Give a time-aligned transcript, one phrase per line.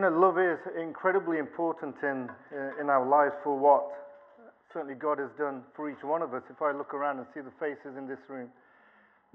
[0.00, 2.24] you know, love is incredibly important in,
[2.56, 3.84] uh, in our lives for what
[4.72, 6.40] certainly God has done for each one of us.
[6.48, 8.48] If I look around and see the faces in this room,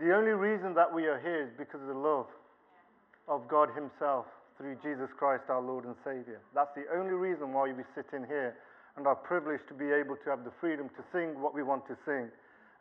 [0.02, 2.26] the only reason that we are here is because of the love
[3.30, 4.26] of God Himself
[4.58, 6.42] through Jesus Christ, our Lord and Savior.
[6.58, 8.58] That's the only reason why we sit in here
[8.98, 11.86] and are privileged to be able to have the freedom to sing what we want
[11.94, 12.26] to sing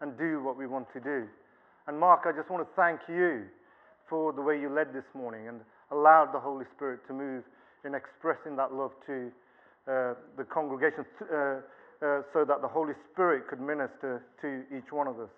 [0.00, 1.28] and do what we want to do.
[1.84, 3.44] And Mark, I just want to thank you
[4.08, 5.60] for the way you led this morning and
[5.92, 7.44] allowed the Holy Spirit to move
[7.84, 9.30] in expressing that love to
[9.86, 11.60] uh, the congregation uh,
[12.00, 15.30] uh, so that the Holy Spirit could minister to each one of us.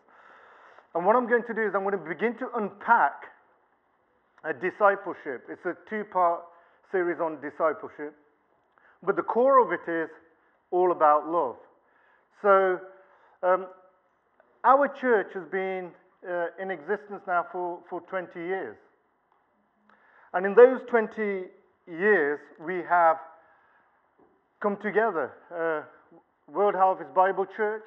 [0.94, 3.26] And what I'm going to do is I'm going to begin to unpack
[4.44, 5.44] a discipleship.
[5.50, 6.40] It's a two part
[6.90, 8.14] series on discipleship.
[9.02, 10.08] But the core of it is
[10.70, 11.56] all about love.
[12.42, 12.78] So,
[13.42, 13.66] um,
[14.64, 15.90] our church has been
[16.28, 18.76] uh, in existence now for, for 20 years.
[20.32, 21.44] And in those 20
[21.86, 23.16] years, we have
[24.62, 25.32] come together.
[25.50, 25.82] Uh,
[26.52, 27.82] World Harvest Bible Church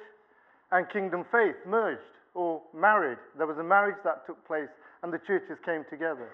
[0.72, 2.00] and Kingdom Faith merged
[2.34, 3.18] or married.
[3.36, 4.68] There was a marriage that took place,
[5.02, 6.28] and the churches came together.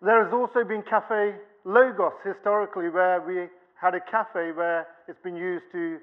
[0.00, 1.34] There has also been Cafe
[1.64, 3.48] Logos historically, where we
[3.80, 5.98] had a cafe where it's been used to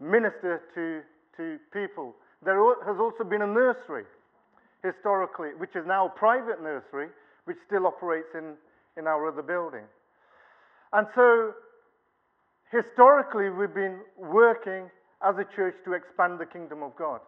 [0.00, 1.02] minister to,
[1.36, 2.14] to people.
[2.44, 4.04] There has also been a nursery
[4.82, 7.08] historically, which is now a private nursery,
[7.44, 8.54] which still operates in,
[8.96, 9.84] in our other building.
[10.92, 11.52] And so,
[12.72, 14.90] historically, we've been working
[15.22, 17.20] as a church to expand the kingdom of God.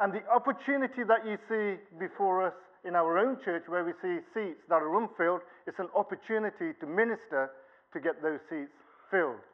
[0.00, 4.24] And the opportunity that you see before us in our own church, where we see
[4.32, 7.52] seats that are unfilled, it's an opportunity to minister
[7.92, 8.72] to get those seats
[9.10, 9.44] filled.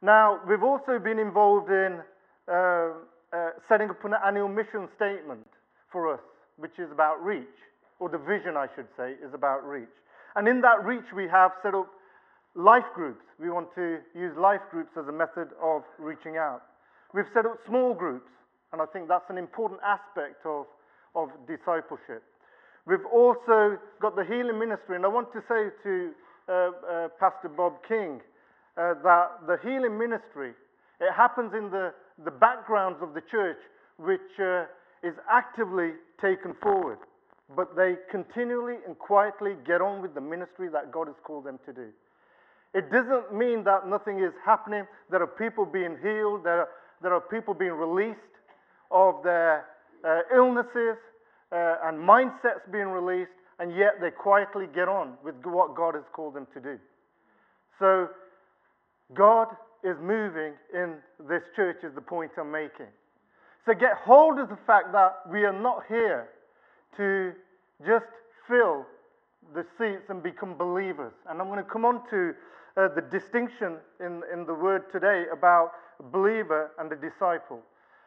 [0.00, 2.00] Now, we've also been involved in
[2.48, 2.54] uh,
[3.32, 5.46] uh, setting up an annual mission statement
[5.90, 6.20] for us,
[6.58, 7.58] which is about reach,
[7.98, 9.94] or the vision, I should say, is about reach.
[10.36, 11.88] And in that reach, we have set up
[12.54, 13.24] life groups.
[13.38, 16.62] We want to use life groups as a method of reaching out.
[17.14, 18.30] We've set up small groups,
[18.72, 20.66] and I think that's an important aspect of,
[21.14, 22.22] of discipleship.
[22.86, 26.10] We've also got the healing ministry, and I want to say to
[26.48, 28.20] uh, uh, Pastor Bob King
[28.76, 30.52] uh, that the healing ministry,
[31.00, 31.92] it happens in the,
[32.24, 33.58] the backgrounds of the church,
[33.98, 34.64] which uh,
[35.04, 36.98] is actively taken forward.
[37.54, 41.58] But they continually and quietly get on with the ministry that God has called them
[41.66, 41.88] to do.
[42.74, 44.86] It doesn't mean that nothing is happening.
[45.10, 46.68] There are people being healed, there are,
[47.02, 48.18] there are people being released
[48.90, 49.66] of their
[50.04, 50.96] uh, illnesses
[51.52, 56.04] uh, and mindsets being released, and yet they quietly get on with what God has
[56.12, 56.78] called them to do.
[57.78, 58.08] So
[59.14, 59.48] God
[59.84, 60.96] is moving in
[61.28, 62.86] this church, is the point I'm making.
[63.66, 66.28] So get hold of the fact that we are not here
[66.96, 67.32] to
[67.86, 68.06] just
[68.48, 68.86] fill
[69.54, 71.12] the seats and become believers.
[71.28, 72.34] And I'm going to come on to
[72.76, 75.72] uh, the distinction in, in the word today about
[76.10, 77.60] believer and a disciple.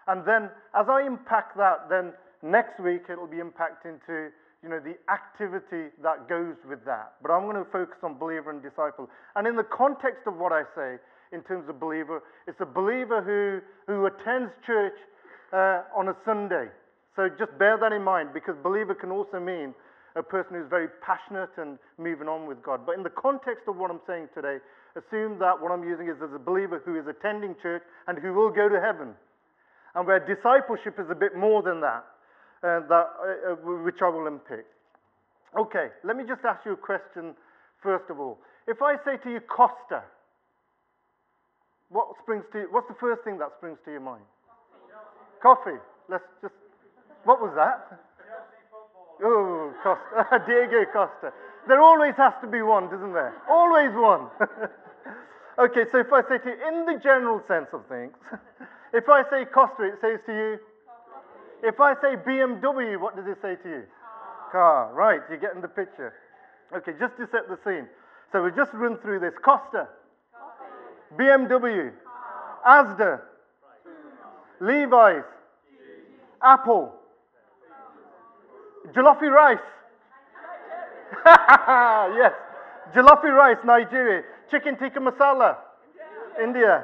[0.08, 4.30] And then as I unpack that, then next week it'll be impact into
[4.64, 7.14] you know, the activity that goes with that.
[7.22, 9.10] But I'm going to focus on believer and disciple.
[9.36, 10.98] And in the context of what I say,
[11.32, 14.98] in terms of believer, it's a believer who, who attends church
[15.54, 16.68] uh, on a Sunday.
[17.16, 19.74] So just bear that in mind because believer can also mean
[20.16, 22.86] a person who's very passionate and moving on with God.
[22.86, 24.58] But in the context of what I'm saying today,
[24.96, 28.34] assume that what I'm using is as a believer who is attending church and who
[28.34, 29.16] will go to heaven.
[29.96, 32.04] And where discipleship is a bit more than that
[32.64, 34.66] uh, that, uh, uh, which I will unpick.
[35.58, 37.36] Okay, let me just ask you a question
[37.84, 38.40] first of all.
[38.68, 40.04] If I say to you Costa,
[41.90, 44.26] what springs to you, what's the first thing that springs to your mind?
[45.42, 45.78] Coffee.
[46.10, 46.54] Let's just.
[47.26, 48.00] What was that?
[49.24, 50.44] Oh, Costa.
[50.48, 51.34] Diego Costa.
[51.68, 53.34] There always has to be one, doesn't there?
[53.50, 54.30] Always one.
[55.60, 58.14] okay, so if I say to you, in the general sense of things,
[58.94, 60.60] if I say Costa, it says to you
[61.64, 63.84] if I say BMW, what does it say to you?
[64.52, 64.92] Car.
[64.92, 64.94] Car.
[64.94, 66.14] Right, you're getting the picture.
[66.76, 67.88] Okay, just to set the scene.
[68.32, 69.34] So we'll just run through this.
[69.44, 69.88] Costa.
[71.18, 71.92] BMW.
[72.68, 73.22] Asda.
[74.62, 75.24] Levi's.
[76.44, 76.94] Apple.
[78.94, 79.58] Jollofi rice.
[82.16, 82.34] yes.
[82.94, 84.24] Jollofi rice, Nigeria.
[84.52, 85.58] Chicken tikka masala.
[86.42, 86.44] India.
[86.44, 86.84] India.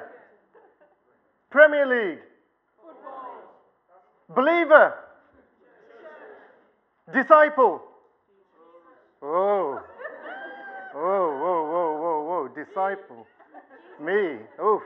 [1.50, 2.20] Premier League.
[4.34, 4.94] Believer.
[7.14, 7.82] Disciple.
[9.22, 9.80] Oh.
[10.94, 12.48] Oh, whoa, whoa, whoa, whoa.
[12.56, 13.28] Disciple.
[14.00, 14.40] Me.
[14.64, 14.82] Oof.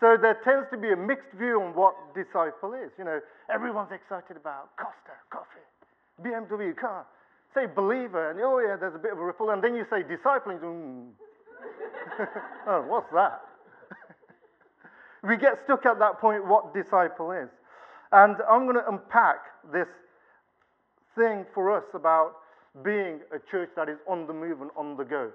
[0.00, 2.90] So there tends to be a mixed view on what disciple is.
[2.98, 5.13] You know, everyone's excited about Costa,
[6.24, 7.06] BMW car.
[7.54, 9.50] Say believer, and oh yeah, there's a bit of a ripple.
[9.50, 10.60] And then you say discipling.
[10.60, 11.10] mm,
[12.66, 13.42] oh, what's that?
[15.22, 17.48] we get stuck at that point what disciple is.
[18.12, 19.38] And I'm going to unpack
[19.72, 19.88] this
[21.16, 22.36] thing for us about
[22.82, 25.30] being a church that is on the move and on the go.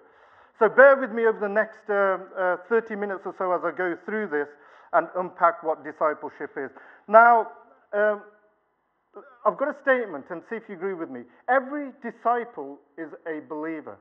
[0.59, 3.75] So bear with me over the next uh, uh, 30 minutes or so as I
[3.75, 4.47] go through this
[4.91, 6.69] and unpack what discipleship is.
[7.07, 7.47] Now,
[7.93, 8.21] um,
[9.45, 11.21] I've got a statement and see if you agree with me.
[11.49, 13.97] Every disciple is a believer,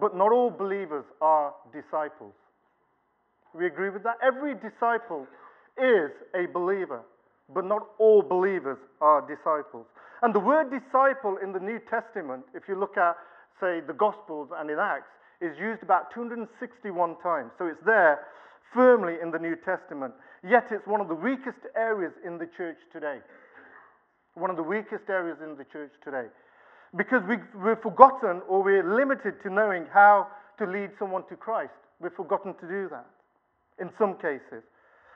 [0.00, 2.32] but not all believers are disciples.
[3.54, 4.16] We agree with that?
[4.22, 5.26] Every disciple
[5.78, 7.02] is a believer,
[7.54, 9.86] but not all believers are disciples.
[10.22, 13.16] And the word disciple in the New Testament, if you look at,
[13.60, 17.50] say, the Gospels and in Acts, is used about 261 times.
[17.58, 18.20] So it's there
[18.72, 20.14] firmly in the New Testament.
[20.42, 23.18] Yet it's one of the weakest areas in the church today.
[24.34, 26.26] One of the weakest areas in the church today.
[26.96, 30.28] Because we, we've forgotten or we're limited to knowing how
[30.58, 31.72] to lead someone to Christ.
[32.00, 33.06] We've forgotten to do that
[33.80, 34.62] in some cases.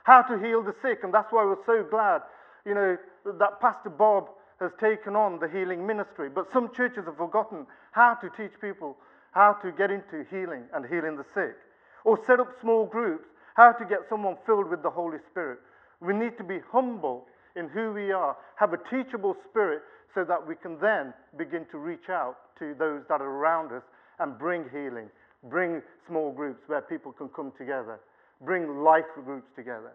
[0.05, 2.23] How to heal the sick, and that's why we're so glad,
[2.65, 4.31] you know, that Pastor Bob
[4.61, 6.29] has taken on the healing ministry.
[6.29, 8.97] But some churches have forgotten how to teach people
[9.33, 11.57] how to get into healing and healing the sick.
[12.05, 15.59] Or set up small groups, how to get someone filled with the Holy Spirit.
[16.01, 17.27] We need to be humble
[17.59, 19.83] in who we are, have a teachable spirit
[20.15, 23.83] so that we can then begin to reach out to those that are around us
[24.21, 25.11] and bring healing,
[25.51, 28.01] bring small groups where people can come together
[28.45, 29.93] bring life groups together,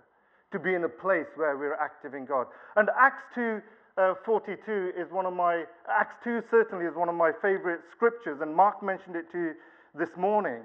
[0.51, 2.48] to be in a place where we're active in God.
[2.75, 3.62] And Acts 2
[3.95, 8.39] uh, 42 is one of my, Acts 2 certainly is one of my favorite scriptures,
[8.42, 9.54] and Mark mentioned it to you
[9.98, 10.62] this morning,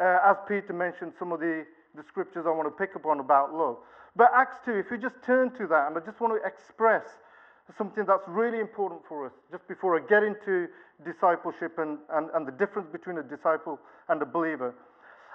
[0.00, 1.64] uh, as Peter mentioned some of the,
[1.94, 3.76] the scriptures I want to pick up on about love.
[4.16, 7.04] But Acts 2, if you just turn to that, and I just want to express
[7.78, 10.66] something that's really important for us, just before I get into
[11.04, 13.78] discipleship and, and, and the difference between a disciple
[14.08, 14.74] and a believer.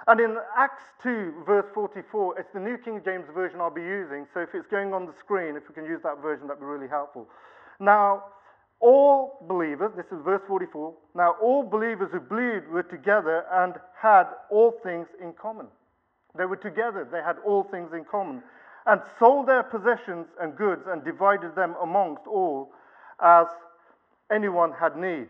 [0.06, 4.26] And in Acts 2, verse 44, it's the New King James Version I'll be using.
[4.34, 6.66] So if it's going on the screen, if we can use that version, that'd be
[6.66, 7.26] really helpful.
[7.80, 8.24] Now,
[8.80, 14.24] all believers, this is verse 44, now all believers who believed were together and had
[14.50, 15.66] all things in common.
[16.36, 18.42] They were together, they had all things in common,
[18.86, 22.70] and sold their possessions and goods and divided them amongst all
[23.22, 23.46] as
[24.30, 25.28] anyone had need.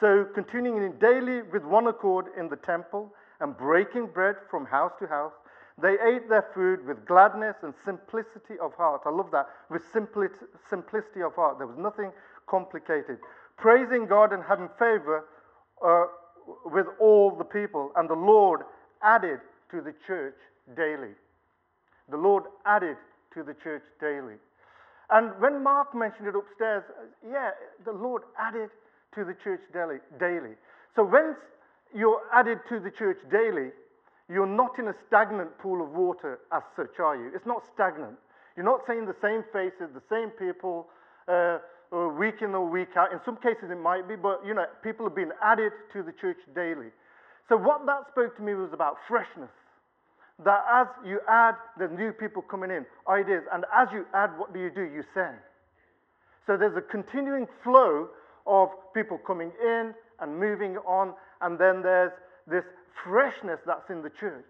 [0.00, 5.06] So, continuing daily with one accord in the temple and breaking bread from house to
[5.06, 5.32] house.
[5.80, 9.02] They ate their food with gladness and simplicity of heart.
[9.06, 9.46] I love that.
[9.70, 9.82] With
[10.68, 11.58] simplicity of heart.
[11.58, 12.10] There was nothing
[12.48, 13.18] complicated.
[13.56, 15.26] Praising God and having favor
[15.84, 16.06] uh,
[16.64, 17.92] with all the people.
[17.96, 18.62] And the Lord
[19.02, 19.38] added
[19.70, 20.34] to the church
[20.76, 21.14] daily.
[22.10, 22.96] The Lord added
[23.34, 24.36] to the church daily.
[25.10, 26.84] And when Mark mentioned it upstairs,
[27.24, 27.50] yeah,
[27.84, 28.70] the Lord added
[29.14, 29.98] to the church daily.
[30.18, 30.54] daily.
[30.94, 31.36] So when
[31.94, 33.70] you're added to the church daily,
[34.28, 37.30] you're not in a stagnant pool of water as such, are you?
[37.34, 38.16] It's not stagnant.
[38.56, 40.88] You're not seeing the same faces, the same people,
[41.28, 41.58] uh,
[42.18, 43.12] week in or week out.
[43.12, 46.12] In some cases it might be, but you know, people have been added to the
[46.12, 46.92] church daily.
[47.48, 49.50] So what that spoke to me was about freshness.
[50.44, 54.52] That as you add, there's new people coming in, ideas, and as you add, what
[54.52, 54.82] do you do?
[54.82, 55.36] You send.
[56.46, 58.08] So there's a continuing flow
[58.46, 62.12] of people coming in and moving on and then there's
[62.46, 62.64] this
[63.04, 64.46] freshness that's in the church.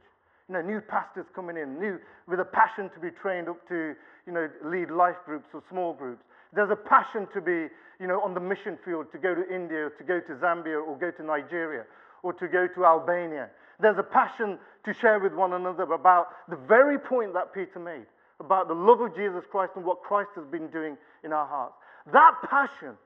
[0.49, 3.93] You know, new pastors coming in, new with a passion to be trained up to,
[4.27, 6.23] you know, lead life groups or small groups.
[6.55, 7.69] There's a passion to be,
[8.01, 10.97] you know, on the mission field, to go to India, to go to Zambia, or
[10.97, 11.85] go to Nigeria,
[12.23, 13.51] or to go to Albania.
[13.81, 18.07] There's a passion to share with one another about the very point that Peter made,
[18.41, 21.75] about the love of Jesus Christ and what Christ has been doing in our hearts.
[22.13, 22.97] That passion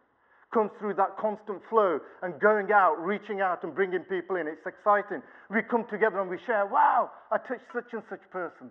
[0.55, 4.47] comes through that constant flow and going out, reaching out and bringing people in.
[4.47, 5.23] It's exciting.
[5.51, 8.71] We come together and we share, wow, I touched such and such person.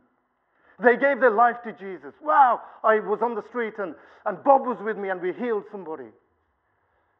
[0.81, 2.13] They gave their life to Jesus.
[2.23, 3.93] Wow, I was on the street and,
[4.25, 6.07] and Bob was with me and we healed somebody.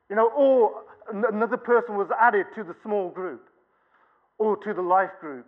[0.09, 3.43] You know, or another person was added to the small group
[4.37, 5.45] or to the life group.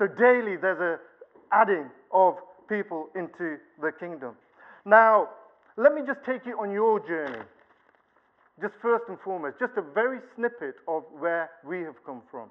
[0.00, 0.96] So daily there's a
[1.52, 2.36] adding of
[2.70, 4.32] people into the kingdom.
[4.86, 5.28] Now,
[5.76, 7.44] let me just take you on your journey
[8.62, 12.48] just first and foremost, just a very snippet of where we have come from.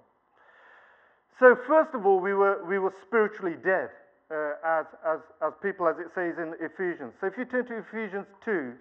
[1.39, 3.89] So, first of all, we were, we were spiritually dead
[4.29, 7.13] uh, as, as, as people, as it says in Ephesians.
[7.19, 8.73] So, if you turn to Ephesians 2,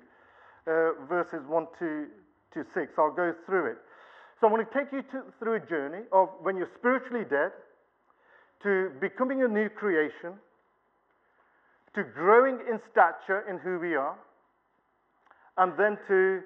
[0.67, 2.07] uh, verses 1 to,
[2.53, 3.79] to 6, I'll go through it.
[4.41, 7.53] So, I want to take you to, through a journey of when you're spiritually dead
[8.63, 10.35] to becoming a new creation,
[11.95, 14.17] to growing in stature in who we are,
[15.57, 16.41] and then to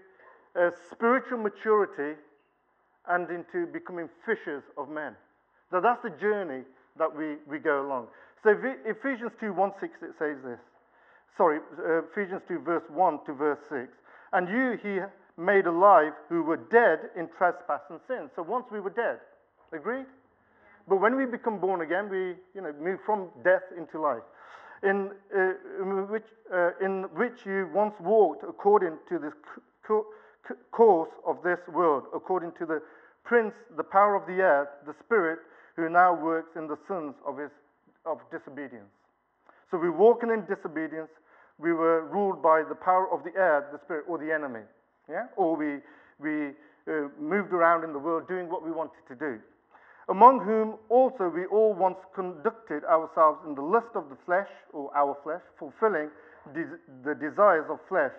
[0.56, 2.18] uh, spiritual maturity
[3.08, 5.14] and into becoming fishers of men.
[5.70, 6.62] That that's the journey
[6.98, 8.08] that we, we go along.
[8.42, 8.54] So
[8.84, 10.58] Ephesians 2 1 6, it says this.
[11.36, 13.88] Sorry, uh, Ephesians 2 verse 1 to verse 6.
[14.32, 15.00] And you he
[15.40, 18.30] made alive who were dead in trespass and sin.
[18.36, 19.18] So once we were dead.
[19.72, 20.06] Agreed?
[20.88, 24.22] But when we become born again, we you know, move from death into life.
[24.82, 29.32] In, uh, in, which, uh, in which you once walked according to the
[29.86, 30.06] co-
[30.46, 32.82] co- course of this world, according to the
[33.24, 35.38] prince, the power of the air, the spirit
[35.76, 37.50] who now works in the sons of, his,
[38.04, 38.90] of disobedience.
[39.70, 41.10] So we're walking in disobedience.
[41.58, 44.66] We were ruled by the power of the air, the spirit, or the enemy.
[45.08, 45.26] Yeah?
[45.36, 45.78] Or we,
[46.18, 46.48] we
[46.88, 49.38] uh, moved around in the world doing what we wanted to do
[50.12, 54.94] among whom also we all once conducted ourselves in the lust of the flesh, or
[54.94, 56.10] our flesh, fulfilling
[56.54, 58.12] the desires of flesh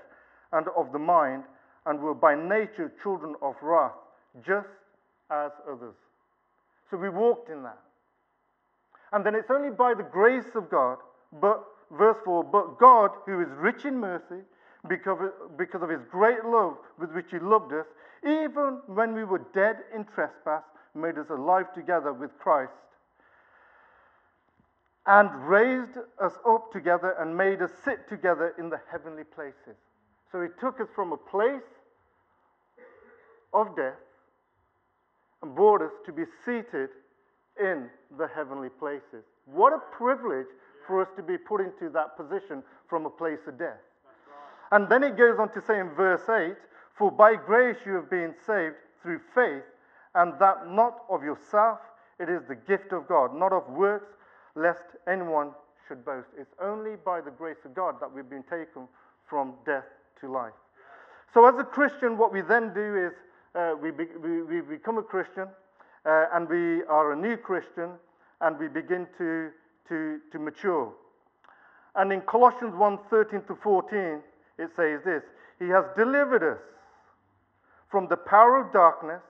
[0.54, 1.44] and of the mind,
[1.86, 3.94] and were by nature children of wrath,
[4.46, 4.68] just
[5.30, 5.96] as others.
[6.90, 7.80] So we walked in that.
[9.12, 10.98] And then it's only by the grace of God,
[11.40, 14.42] but, verse 4, but God, who is rich in mercy,
[14.88, 15.20] because
[15.82, 17.86] of his great love with which he loved us,
[18.24, 20.64] even when we were dead in trespass,
[20.96, 22.72] made us alive together with Christ,
[25.06, 29.78] and raised us up together and made us sit together in the heavenly places.
[30.32, 31.62] So he took us from a place
[33.54, 34.00] of death
[35.42, 36.90] and brought us to be seated
[37.60, 39.26] in the heavenly places.
[39.46, 40.48] What a privilege
[40.88, 43.82] for us to be put into that position from a place of death.
[44.72, 46.56] And then it goes on to say in verse 8
[46.98, 49.64] For by grace you have been saved through faith,
[50.16, 51.80] and that not of yourself,
[52.20, 54.14] it is the gift of God, not of works,
[54.56, 55.52] lest anyone
[55.88, 56.28] should boast.
[56.38, 58.88] It's only by the grace of God that we've been taken
[59.28, 59.86] from death
[60.22, 60.54] to life.
[61.34, 63.14] So, as a Christian, what we then do is
[63.56, 65.48] uh, we, be, we, we, become a Christian
[66.06, 67.92] uh, and we are a new Christian
[68.42, 69.50] and we begin to,
[69.90, 70.94] to, to mature.
[71.96, 74.22] And in Colossians 1 13 to 14,
[74.60, 75.24] it says this
[75.60, 76.62] He has delivered us
[77.90, 79.22] from the power of darkness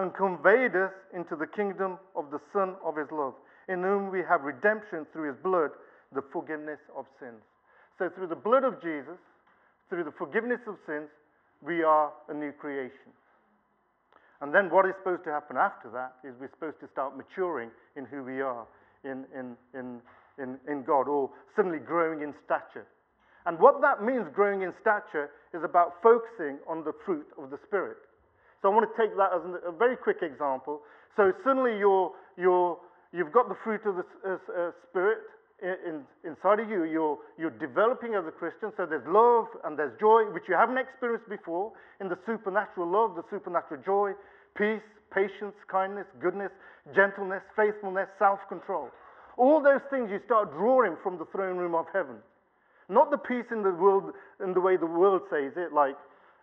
[0.00, 3.34] and conveyed us into the kingdom of the Son of his love,
[3.68, 5.70] in whom we have redemption through his blood,
[6.14, 7.44] the forgiveness of sins.
[7.98, 9.20] So, through the blood of Jesus,
[9.88, 11.08] through the forgiveness of sins,
[11.62, 13.12] we are a new creation.
[14.40, 17.70] And then what is supposed to happen after that is we're supposed to start maturing
[17.94, 18.64] in who we are
[19.04, 20.00] in, in, in,
[20.40, 22.86] in, in God, or suddenly growing in stature.
[23.44, 27.58] And what that means, growing in stature, is about focusing on the fruit of the
[27.66, 27.98] Spirit.
[28.62, 30.80] So I want to take that as a very quick example.
[31.16, 32.76] So suddenly you're, you're,
[33.12, 35.18] you've got the fruit of the uh, uh, Spirit
[35.62, 35.96] in, in,
[36.28, 36.84] inside of you.
[36.84, 38.72] You're, you're developing as a Christian.
[38.76, 43.16] So there's love and there's joy, which you haven't experienced before in the supernatural love,
[43.16, 44.12] the supernatural joy,
[44.56, 46.52] peace, patience, kindness, goodness,
[46.94, 48.88] gentleness, faithfulness, self control.
[49.36, 52.16] All those things you start drawing from the throne room of heaven.
[52.88, 54.12] Not the peace in the world,
[54.44, 55.94] in the way the world says it, like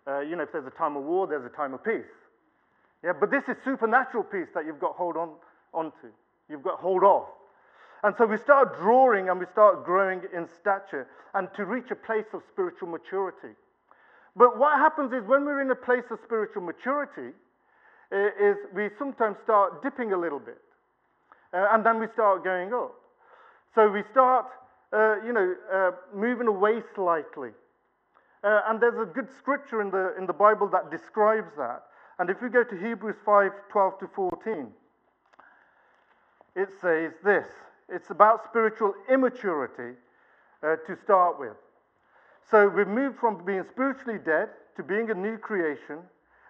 [0.08, 2.04] uh, you know, if there's a time of war, there's a time of peace.
[3.04, 5.30] Yeah, but this is supernatural peace that you've got hold on
[5.72, 6.08] onto.
[6.48, 7.26] You've got hold of.
[8.02, 11.96] And so we start drawing and we start growing in stature and to reach a
[11.96, 13.54] place of spiritual maturity.
[14.34, 17.34] But what happens is when we're in a place of spiritual maturity,
[18.10, 20.58] is we sometimes start dipping a little bit.
[21.52, 22.94] Uh, and then we start going up.
[23.74, 24.46] So we start,
[24.92, 27.50] uh, you know, uh, moving away slightly.
[28.44, 31.82] Uh, and there's a good scripture in the, in the Bible that describes that.
[32.18, 34.72] And if we go to Hebrews 5 12 to 14,
[36.56, 37.46] it says this
[37.88, 39.96] it's about spiritual immaturity
[40.62, 41.56] uh, to start with.
[42.50, 45.98] So we've moved from being spiritually dead to being a new creation,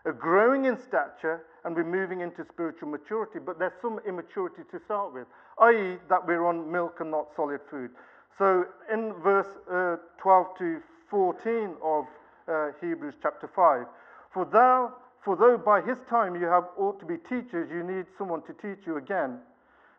[0.05, 3.39] a growing in stature, and we're moving into spiritual maturity.
[3.39, 5.27] But there's some immaturity to start with,
[5.61, 7.91] i.e., that we're on milk and not solid food.
[8.37, 10.81] So in verse uh, 12 to
[11.11, 12.05] 14 of
[12.49, 13.87] uh, Hebrews chapter 5.
[14.33, 18.07] For thou, for though by his time you have ought to be teachers, you need
[18.17, 19.39] someone to teach you again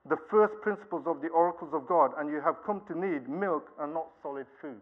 [0.08, 3.70] the first principles of the oracles of God, and you have come to need milk
[3.80, 4.82] and not solid food.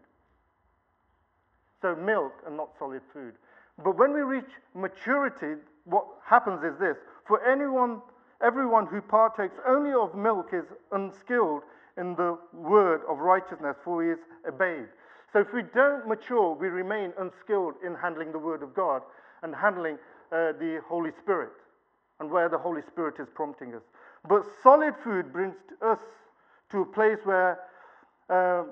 [1.82, 3.34] So, milk and not solid food.
[3.82, 8.00] But when we reach maturity, what happens is this for anyone,
[8.42, 11.62] everyone who partakes only of milk is unskilled
[11.96, 14.86] in the word of righteousness, for he is a babe.
[15.32, 19.02] So if we don't mature, we remain unskilled in handling the Word of God
[19.42, 19.98] and handling
[20.32, 21.52] uh, the Holy Spirit
[22.20, 23.82] and where the Holy Spirit is prompting us.
[24.28, 26.00] But solid food brings us
[26.70, 27.58] to a place where
[28.28, 28.64] uh,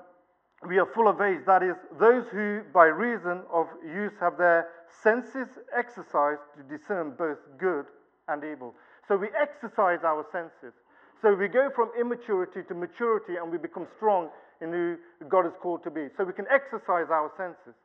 [0.67, 1.39] we are full of age.
[1.45, 4.67] That is, those who, by reason of use, have their
[5.03, 5.47] senses
[5.77, 7.85] exercised to discern both good
[8.27, 8.73] and evil.
[9.07, 10.73] So we exercise our senses.
[11.21, 14.29] So we go from immaturity to maturity and we become strong
[14.61, 14.97] in who
[15.29, 16.07] God is called to be.
[16.17, 17.75] So we can exercise our senses.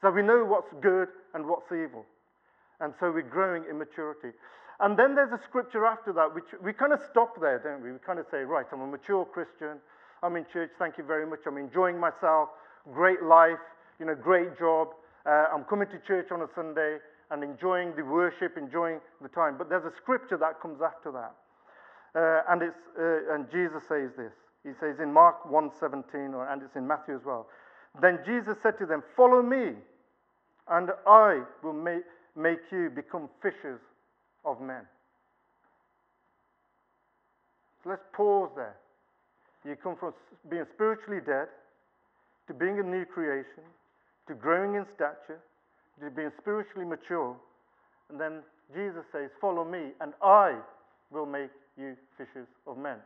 [0.00, 2.06] So we know what's good and what's evil.
[2.80, 4.30] And so we're growing in maturity.
[4.80, 7.90] And then there's a scripture after that, which we kind of stop there, don't we?
[7.90, 9.78] We kind of say, right, I'm a mature Christian.
[10.22, 11.40] I'm in church, thank you very much.
[11.46, 12.50] I'm enjoying myself,
[12.92, 13.58] great life,
[13.98, 14.88] you know, great job.
[15.26, 16.98] Uh, I'm coming to church on a Sunday
[17.30, 19.58] and enjoying the worship, enjoying the time.
[19.58, 21.34] But there's a scripture that comes after that.
[22.14, 24.32] Uh, and, it's, uh, and Jesus says this.
[24.64, 27.46] He says in Mark 1.17, or, and it's in Matthew as well.
[28.00, 29.72] Then Jesus said to them, Follow me,
[30.68, 32.04] and I will make,
[32.36, 33.80] make you become fishers
[34.44, 34.82] of men.
[37.82, 38.76] So let's pause there.
[39.64, 40.12] You come from
[40.50, 41.48] being spiritually dead
[42.46, 43.62] to being a new creation,
[44.26, 45.40] to growing in stature,
[46.00, 47.36] to being spiritually mature.
[48.10, 48.40] And then
[48.74, 50.56] Jesus says, Follow me, and I
[51.10, 52.98] will make you fishers of men.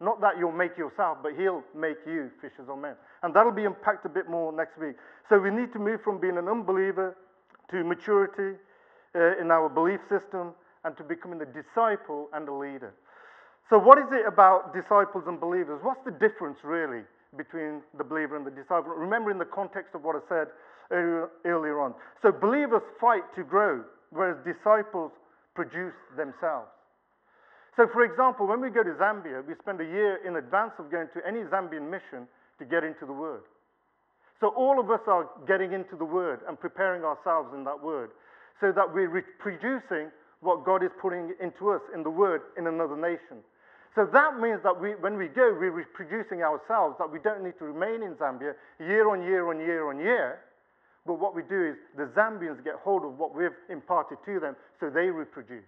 [0.00, 2.94] Not that you'll make yourself, but He'll make you fishers of men.
[3.22, 4.94] And that'll be unpacked a bit more next week.
[5.28, 7.16] So we need to move from being an unbeliever
[7.70, 8.58] to maturity
[9.14, 10.52] uh, in our belief system
[10.84, 12.94] and to becoming a disciple and a leader.
[13.70, 15.80] So, what is it about disciples and believers?
[15.82, 17.02] What's the difference really
[17.36, 18.96] between the believer and the disciple?
[18.96, 20.48] Remember, in the context of what I said
[20.90, 21.94] earlier, earlier on.
[22.22, 25.12] So, believers fight to grow, whereas disciples
[25.54, 26.68] produce themselves.
[27.78, 30.90] So, for example, when we go to Zambia, we spend a year in advance of
[30.90, 32.26] going to any Zambian mission
[32.58, 33.42] to get into the Word.
[34.40, 38.10] So, all of us are getting into the Word and preparing ourselves in that Word
[38.60, 42.96] so that we're producing what God is putting into us in the Word in another
[42.96, 43.46] nation.
[43.94, 47.58] So that means that we, when we go, we're reproducing ourselves, that we don't need
[47.58, 50.40] to remain in Zambia year on year on year on year.
[51.06, 54.56] But what we do is the Zambians get hold of what we've imparted to them,
[54.78, 55.64] so they reproduce.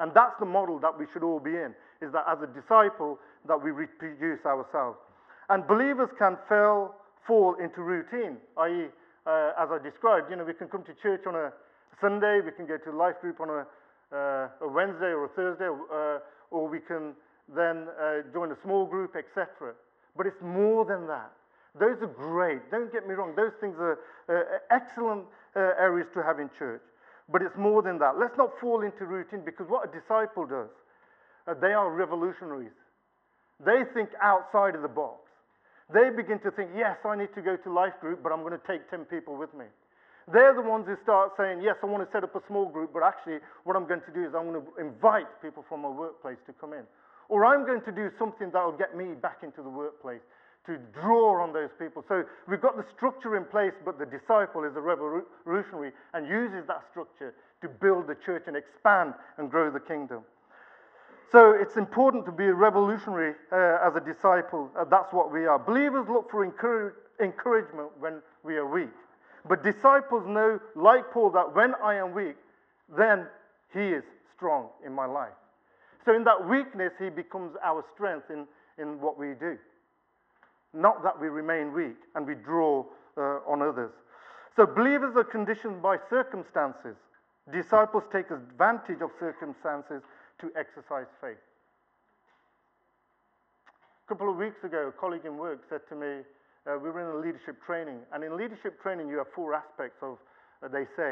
[0.00, 3.18] And that's the model that we should all be in, is that as a disciple,
[3.46, 4.98] that we reproduce ourselves.
[5.48, 6.94] And believers can fail,
[7.26, 8.88] fall into routine, i.e.,
[9.26, 11.52] uh, as I described, you know, we can come to church on a
[12.00, 13.66] Sunday, we can go to a life group on a,
[14.10, 16.18] uh, a Wednesday or a Thursday, uh,
[16.50, 17.12] or we can
[17.54, 19.74] then uh, join a small group, etc.
[20.16, 21.30] But it's more than that.
[21.78, 22.70] Those are great.
[22.70, 23.34] Don't get me wrong.
[23.36, 26.82] Those things are uh, excellent uh, areas to have in church.
[27.30, 28.18] But it's more than that.
[28.18, 30.70] Let's not fall into routine because what a disciple does,
[31.46, 32.74] uh, they are revolutionaries.
[33.64, 35.30] They think outside of the box.
[35.92, 38.58] They begin to think, yes, I need to go to life group, but I'm going
[38.58, 39.66] to take 10 people with me.
[40.32, 42.92] They're the ones who start saying, Yes, I want to set up a small group,
[42.92, 45.88] but actually, what I'm going to do is I'm going to invite people from my
[45.88, 46.84] workplace to come in.
[47.28, 50.22] Or I'm going to do something that will get me back into the workplace
[50.70, 52.04] to draw on those people.
[52.06, 56.66] So we've got the structure in place, but the disciple is a revolutionary and uses
[56.68, 60.22] that structure to build the church and expand and grow the kingdom.
[61.32, 64.70] So it's important to be a revolutionary uh, as a disciple.
[64.78, 65.58] Uh, that's what we are.
[65.58, 68.94] Believers look for encouragement when we are weak.
[69.48, 72.36] But disciples know, like Paul, that when I am weak,
[72.96, 73.26] then
[73.72, 74.04] he is
[74.36, 75.34] strong in my life.
[76.04, 78.46] So in that weakness, he becomes our strength in,
[78.78, 79.58] in what we do.
[80.72, 82.84] Not that we remain weak and we draw
[83.16, 83.92] uh, on others.
[84.56, 86.96] So believers are conditioned by circumstances.
[87.52, 90.02] Disciples take advantage of circumstances
[90.40, 91.38] to exercise faith.
[94.04, 96.22] A couple of weeks ago, a colleague in work said to me,
[96.66, 100.02] uh, we were in a leadership training, and in leadership training, you have four aspects
[100.02, 100.18] of,
[100.62, 101.10] uh, they say,